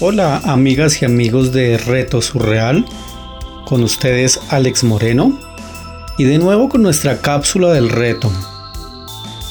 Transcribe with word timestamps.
Hola 0.00 0.38
amigas 0.38 1.00
y 1.00 1.04
amigos 1.04 1.52
de 1.52 1.78
Reto 1.78 2.20
Surreal, 2.20 2.84
con 3.64 3.84
ustedes 3.84 4.40
Alex 4.48 4.82
Moreno 4.82 5.38
y 6.18 6.24
de 6.24 6.38
nuevo 6.38 6.68
con 6.68 6.82
nuestra 6.82 7.20
cápsula 7.20 7.72
del 7.72 7.88
reto. 7.88 8.28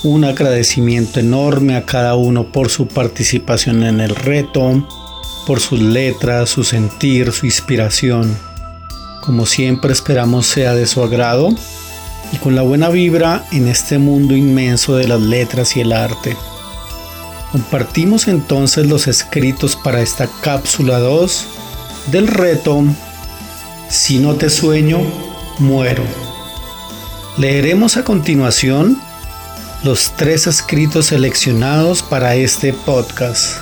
Un 0.03 0.25
agradecimiento 0.25 1.21
enorme 1.21 1.77
a 1.77 1.85
cada 1.85 2.15
uno 2.15 2.51
por 2.51 2.69
su 2.69 2.89
participación 2.89 3.83
en 3.83 4.01
el 4.01 4.13
reto, 4.13 4.85
por 5.47 5.61
sus 5.61 5.79
letras, 5.79 6.49
su 6.49 6.65
sentir, 6.65 7.31
su 7.31 7.45
inspiración. 7.45 8.37
Como 9.21 9.45
siempre 9.45 9.93
esperamos 9.93 10.45
sea 10.45 10.75
de 10.75 10.87
su 10.87 11.01
agrado 11.01 11.55
y 12.33 12.37
con 12.37 12.53
la 12.53 12.63
buena 12.63 12.89
vibra 12.89 13.45
en 13.53 13.69
este 13.69 13.97
mundo 13.97 14.35
inmenso 14.35 14.97
de 14.97 15.07
las 15.07 15.21
letras 15.21 15.77
y 15.77 15.81
el 15.81 15.93
arte. 15.93 16.35
Compartimos 17.53 18.27
entonces 18.27 18.87
los 18.87 19.07
escritos 19.07 19.75
para 19.75 20.01
esta 20.01 20.27
cápsula 20.41 20.97
2 20.97 21.47
del 22.11 22.25
reto 22.25 22.83
Si 23.89 24.17
no 24.17 24.33
te 24.33 24.49
sueño, 24.49 24.99
muero. 25.59 26.03
Leeremos 27.37 27.95
a 27.97 28.03
continuación 28.03 28.99
los 29.83 30.13
tres 30.17 30.47
escritos 30.47 31.05
seleccionados 31.05 32.01
para 32.01 32.33
este 32.33 32.73
podcast. 32.73 33.59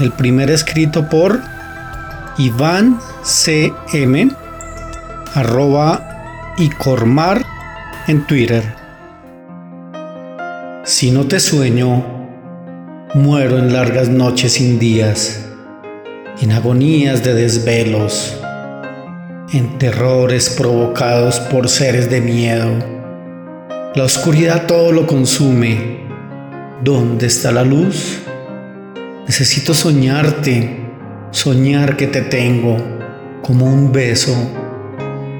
El 0.00 0.12
primer 0.12 0.48
escrito 0.48 1.10
por 1.10 1.42
Iván 2.38 2.98
CM 3.22 4.30
arroba 5.34 6.54
y 6.56 6.70
Cormar 6.70 7.44
en 8.06 8.26
Twitter. 8.26 8.74
Si 10.86 11.10
no 11.10 11.26
te 11.26 11.38
sueño, 11.38 12.15
Muero 13.14 13.56
en 13.56 13.72
largas 13.72 14.08
noches 14.08 14.54
sin 14.54 14.80
días, 14.80 15.46
en 16.42 16.50
agonías 16.50 17.22
de 17.22 17.34
desvelos, 17.34 18.36
en 19.52 19.78
terrores 19.78 20.50
provocados 20.50 21.38
por 21.38 21.68
seres 21.68 22.10
de 22.10 22.20
miedo. 22.20 22.68
La 23.94 24.02
oscuridad 24.02 24.66
todo 24.66 24.90
lo 24.90 25.06
consume. 25.06 26.00
¿Dónde 26.82 27.28
está 27.28 27.52
la 27.52 27.62
luz? 27.62 28.22
Necesito 29.26 29.72
soñarte, 29.72 30.76
soñar 31.30 31.96
que 31.96 32.08
te 32.08 32.22
tengo 32.22 32.76
como 33.40 33.66
un 33.66 33.92
beso, 33.92 34.34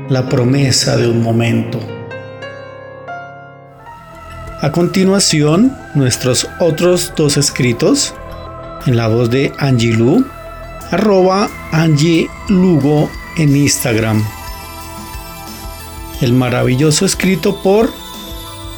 la 0.08 0.28
promesa 0.28 0.96
de 0.96 1.08
un 1.08 1.20
momento. 1.20 1.95
A 4.62 4.72
continuación, 4.72 5.76
nuestros 5.94 6.48
otros 6.60 7.12
dos 7.14 7.36
escritos 7.36 8.14
en 8.86 8.96
la 8.96 9.06
voz 9.06 9.28
de 9.28 9.52
Angie 9.58 9.92
Lu, 9.92 10.24
arroba 10.90 11.50
Angie 11.72 12.30
Lugo 12.48 13.10
en 13.36 13.54
Instagram. 13.54 14.24
El 16.22 16.32
maravilloso 16.32 17.04
escrito 17.04 17.60
por 17.62 17.90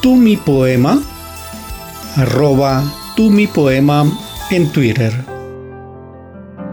Tu 0.03 0.17
Mi 0.17 0.37
Poema, 0.37 1.01
arroba 2.17 2.83
Tu 3.15 3.31
Mi 3.31 3.47
Poema 3.47 4.05
en 4.51 4.73
Twitter. 4.73 5.13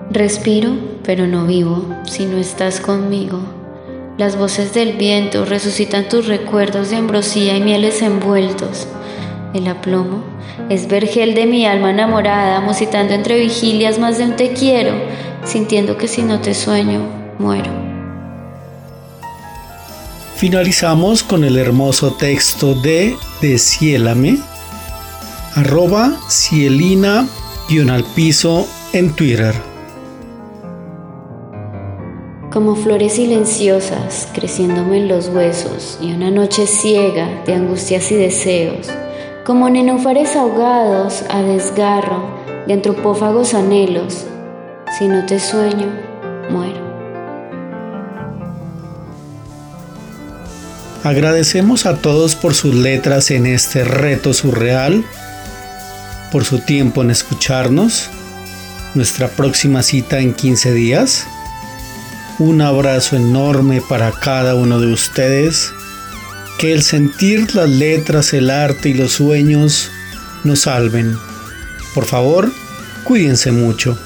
Respiro, 0.10 0.78
pero 1.04 1.28
no 1.28 1.46
vivo 1.46 1.88
si 2.06 2.26
no 2.26 2.38
estás 2.38 2.80
conmigo. 2.80 3.40
Las 4.18 4.36
voces 4.36 4.74
del 4.74 4.94
viento 4.94 5.46
resucitan 5.46 6.10
tus 6.10 6.26
recuerdos 6.26 6.90
de 6.90 6.96
ambrosía 6.96 7.56
y 7.58 7.62
mieles 7.62 8.02
envueltos. 8.02 8.88
El 9.56 9.70
aplomo 9.70 10.22
es 10.70 10.90
vergel 10.90 11.34
de 11.34 11.46
mi 11.46 11.66
alma 11.66 11.92
enamorada, 11.92 12.60
musitando 12.60 13.14
entre 13.14 13.40
vigilias 13.40 13.98
más 13.98 14.18
de 14.18 14.26
un 14.26 14.36
te 14.36 14.52
quiero, 14.52 14.92
sintiendo 15.46 15.98
que 15.98 16.10
si 16.10 16.24
no 16.24 16.42
te 16.42 16.54
sueño, 16.54 17.08
muero. 17.40 17.72
Finalizamos 20.36 21.24
con 21.24 21.46
el 21.46 21.58
hermoso 21.58 22.12
texto 22.16 22.76
de 22.76 23.16
Desciélame, 23.40 24.40
arroba 25.54 26.20
cielina 26.28 27.26
al 27.90 28.04
piso 28.04 28.68
en 28.92 29.14
Twitter 29.14 29.56
como 32.52 32.78
flores 32.78 33.14
silenciosas 33.14 34.30
creciéndome 34.34 35.00
en 35.00 35.10
los 35.10 35.28
huesos 35.28 35.98
y 36.02 36.14
una 36.14 36.32
noche 36.32 36.68
ciega 36.68 37.44
de 37.46 37.54
angustias 37.54 38.10
y 38.14 38.16
deseos, 38.16 38.88
como 39.46 39.70
nenúfares 39.70 40.36
ahogados 40.36 41.24
a 41.30 41.44
desgarro 41.44 42.28
de 42.66 42.74
antropófagos 42.74 43.54
anhelos, 43.54 44.26
si 44.98 45.08
no 45.08 45.24
te 45.28 45.40
sueño, 45.40 45.88
muero. 46.50 46.84
Agradecemos 51.04 51.86
a 51.86 51.98
todos 51.98 52.34
por 52.34 52.56
sus 52.56 52.74
letras 52.74 53.30
en 53.30 53.46
este 53.46 53.84
reto 53.84 54.34
surreal, 54.34 55.06
por 56.32 56.44
su 56.44 56.58
tiempo 56.58 57.04
en 57.04 57.12
escucharnos. 57.12 58.10
Nuestra 58.96 59.28
próxima 59.28 59.84
cita 59.84 60.18
en 60.22 60.34
15 60.34 60.74
días. 60.74 61.28
Un 62.40 62.64
abrazo 62.64 63.16
enorme 63.16 63.84
para 63.88 64.12
cada 64.12 64.56
uno 64.56 64.80
de 64.80 64.92
ustedes. 64.92 65.72
Que 66.58 66.72
el 66.74 66.84
sentir 66.84 67.54
las 67.56 67.70
letras, 67.70 68.34
el 68.34 68.50
arte 68.50 68.90
y 68.90 68.94
los 68.94 69.14
sueños 69.14 69.92
nos 70.44 70.62
salven. 70.62 71.18
Por 71.94 72.06
favor, 72.06 72.52
cuídense 73.04 73.52
mucho. 73.52 73.98